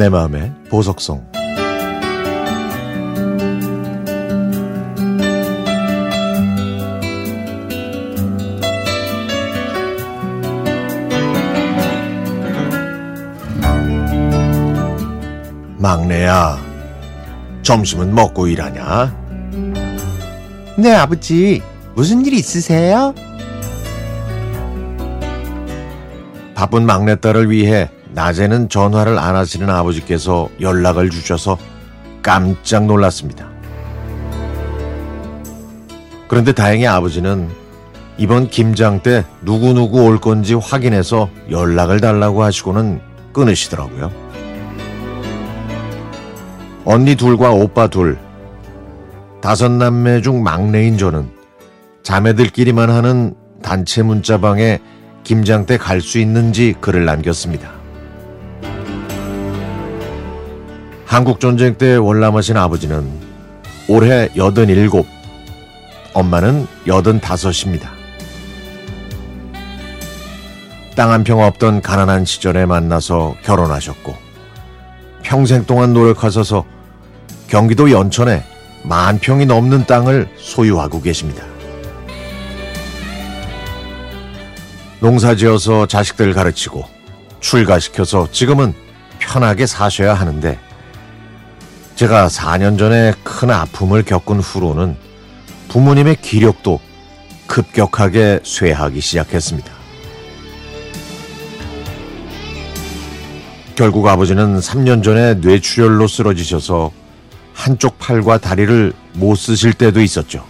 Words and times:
내 0.00 0.08
마음의 0.08 0.50
보석성 0.70 1.30
막내야 15.76 16.56
점심은 17.60 18.14
먹고 18.14 18.46
일하냐? 18.46 19.14
네, 20.78 20.94
아버지. 20.94 21.60
무슨 21.94 22.24
일 22.24 22.32
있으세요? 22.32 23.14
바쁜 26.54 26.86
막내딸을 26.86 27.50
위해 27.50 27.90
낮에는 28.20 28.68
전화를 28.68 29.18
안 29.18 29.34
하시는 29.34 29.70
아버지께서 29.70 30.50
연락을 30.60 31.08
주셔서 31.08 31.56
깜짝 32.20 32.84
놀랐습니다. 32.84 33.48
그런데 36.28 36.52
다행히 36.52 36.86
아버지는 36.86 37.48
이번 38.18 38.48
김장 38.48 39.00
때 39.00 39.24
누구누구 39.40 40.02
올 40.04 40.18
건지 40.20 40.52
확인해서 40.52 41.30
연락을 41.50 42.00
달라고 42.00 42.42
하시고는 42.42 43.00
끊으시더라고요. 43.32 44.12
언니 46.84 47.14
둘과 47.16 47.52
오빠 47.52 47.86
둘, 47.88 48.18
다섯 49.40 49.70
남매 49.70 50.20
중 50.20 50.42
막내인 50.42 50.98
저는 50.98 51.30
자매들끼리만 52.02 52.90
하는 52.90 53.34
단체 53.62 54.02
문자방에 54.02 54.78
김장 55.24 55.64
때 55.64 55.78
갈 55.78 56.02
수 56.02 56.18
있는지 56.18 56.74
글을 56.82 57.06
남겼습니다. 57.06 57.79
한국 61.10 61.40
전쟁 61.40 61.74
때 61.76 61.96
월남하신 61.96 62.56
아버지는 62.56 63.10
올해 63.88 64.28
87, 64.28 64.88
엄마는 66.14 66.68
85입니다. 66.86 67.88
땅 70.94 71.10
한 71.10 71.24
평 71.24 71.40
없던 71.40 71.82
가난한 71.82 72.24
시절에 72.24 72.64
만나서 72.64 73.34
결혼하셨고 73.42 74.14
평생 75.24 75.64
동안 75.66 75.92
노력하셔서 75.94 76.64
경기도 77.48 77.90
연천에 77.90 78.44
만 78.84 79.18
평이 79.18 79.46
넘는 79.46 79.86
땅을 79.86 80.28
소유하고 80.36 81.02
계십니다. 81.02 81.42
농사 85.00 85.34
지어서 85.34 85.86
자식들 85.86 86.32
가르치고 86.34 86.84
출가시켜서 87.40 88.28
지금은 88.30 88.74
편하게 89.18 89.66
사셔야 89.66 90.14
하는데 90.14 90.69
제가 92.00 92.28
4년 92.28 92.78
전에 92.78 93.12
큰 93.22 93.50
아픔을 93.50 94.04
겪은 94.04 94.40
후로는 94.40 94.96
부모님의 95.68 96.16
기력도 96.22 96.80
급격하게 97.46 98.40
쇠하기 98.42 99.02
시작했습니다. 99.02 99.70
결국 103.74 104.06
아버지는 104.06 104.60
3년 104.60 105.04
전에 105.04 105.34
뇌출혈로 105.34 106.08
쓰러지셔서 106.08 106.90
한쪽 107.52 107.98
팔과 107.98 108.38
다리를 108.38 108.94
못 109.12 109.34
쓰실 109.34 109.74
때도 109.74 110.00
있었죠. 110.00 110.42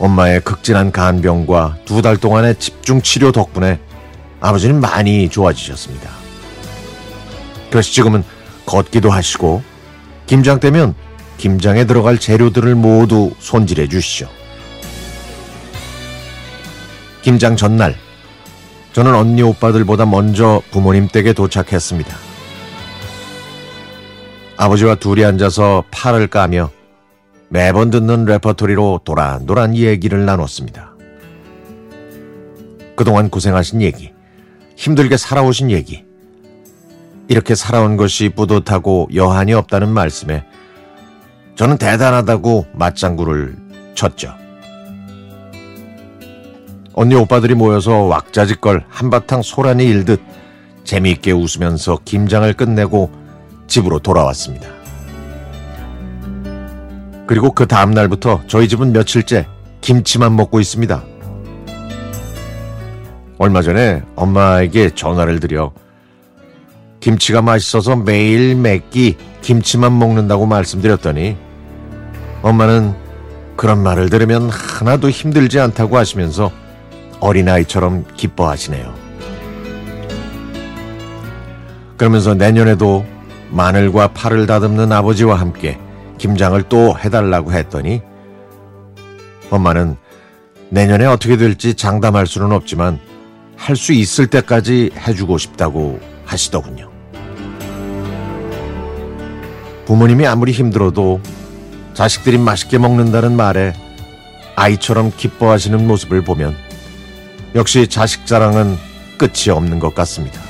엄마의 0.00 0.40
극진한 0.40 0.90
간병과 0.90 1.76
두 1.84 2.02
달 2.02 2.16
동안의 2.16 2.56
집중 2.58 3.02
치료 3.02 3.30
덕분에 3.30 3.78
아버지는 4.40 4.80
많이 4.80 5.28
좋아지셨습니다. 5.28 6.10
그래서 7.70 7.92
지금은 7.92 8.24
걷기도 8.68 9.10
하시고 9.10 9.62
김장 10.26 10.60
때면 10.60 10.94
김장에 11.38 11.86
들어갈 11.86 12.18
재료들을 12.18 12.74
모두 12.74 13.32
손질해 13.38 13.88
주시죠. 13.88 14.28
김장 17.22 17.56
전날 17.56 17.96
저는 18.92 19.14
언니 19.14 19.42
오빠들보다 19.42 20.06
먼저 20.06 20.60
부모님 20.70 21.08
댁에 21.08 21.32
도착했습니다. 21.32 22.16
아버지와 24.56 24.96
둘이 24.96 25.24
앉아서 25.24 25.84
팔을 25.90 26.26
까며 26.26 26.70
매번 27.48 27.90
듣는 27.90 28.24
레퍼토리로 28.26 29.00
도란도란 29.04 29.76
얘기를 29.76 30.26
나눴습니다. 30.26 30.94
그동안 32.96 33.30
고생하신 33.30 33.80
얘기, 33.80 34.12
힘들게 34.76 35.16
살아오신 35.16 35.70
얘기, 35.70 36.04
이렇게 37.28 37.54
살아온 37.54 37.96
것이 37.96 38.30
뿌듯하고 38.30 39.08
여한이 39.14 39.52
없다는 39.52 39.88
말씀에 39.90 40.44
저는 41.54 41.76
대단하다고 41.76 42.66
맞장구를 42.72 43.56
쳤죠. 43.94 44.34
언니 46.94 47.14
오빠들이 47.14 47.54
모여서 47.54 48.02
왁자지껄 48.04 48.84
한바탕 48.88 49.42
소란이 49.42 49.84
일듯 49.84 50.20
재미있게 50.84 51.32
웃으면서 51.32 51.98
김장을 52.04 52.54
끝내고 52.54 53.12
집으로 53.66 53.98
돌아왔습니다. 53.98 54.68
그리고 57.26 57.52
그 57.52 57.66
다음 57.66 57.90
날부터 57.90 58.40
저희 58.46 58.68
집은 58.68 58.92
며칠째 58.92 59.46
김치만 59.82 60.34
먹고 60.34 60.60
있습니다. 60.60 61.04
얼마 63.38 63.62
전에 63.62 64.02
엄마에게 64.16 64.90
전화를 64.90 65.38
드려 65.38 65.72
김치가 67.00 67.42
맛있어서 67.42 67.96
매일 67.96 68.54
맵기 68.56 69.16
김치만 69.40 69.98
먹는다고 69.98 70.46
말씀드렸더니 70.46 71.36
엄마는 72.42 72.94
그런 73.56 73.82
말을 73.82 74.10
들으면 74.10 74.50
하나도 74.50 75.10
힘들지 75.10 75.58
않다고 75.58 75.96
하시면서 75.96 76.50
어린아이처럼 77.20 78.04
기뻐하시네요. 78.16 78.94
그러면서 81.96 82.34
내년에도 82.34 83.04
마늘과 83.50 84.08
파를 84.08 84.46
다듬는 84.46 84.92
아버지와 84.92 85.36
함께 85.36 85.78
김장을 86.18 86.64
또 86.64 86.96
해달라고 86.98 87.52
했더니 87.52 88.02
엄마는 89.50 89.96
내년에 90.70 91.06
어떻게 91.06 91.36
될지 91.36 91.74
장담할 91.74 92.26
수는 92.26 92.52
없지만 92.52 93.00
할 93.56 93.74
수 93.74 93.92
있을 93.92 94.28
때까지 94.28 94.90
해주고 94.96 95.36
싶다고 95.38 95.98
하시더군요. 96.28 96.90
부모님이 99.86 100.26
아무리 100.26 100.52
힘들어도 100.52 101.20
자식들이 101.94 102.38
맛있게 102.38 102.78
먹는다는 102.78 103.34
말에 103.34 103.72
아이처럼 104.54 105.12
기뻐하시는 105.16 105.86
모습을 105.86 106.22
보면 106.22 106.54
역시 107.54 107.88
자식 107.88 108.26
자랑은 108.26 108.76
끝이 109.16 109.50
없는 109.50 109.80
것 109.80 109.94
같습니다. 109.94 110.40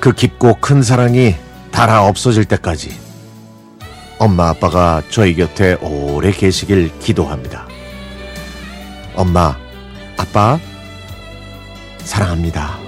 그 0.00 0.12
깊고 0.12 0.56
큰 0.60 0.82
사랑이 0.82 1.34
달아 1.70 2.06
없어질 2.06 2.44
때까지 2.44 2.90
엄마 4.18 4.48
아빠가 4.48 5.02
저희 5.10 5.34
곁에 5.34 5.74
오래 5.80 6.32
계시길 6.32 6.98
기도합니다. 6.98 7.68
엄마, 9.14 9.56
아빠, 10.16 10.58
사랑합니다. 11.98 12.87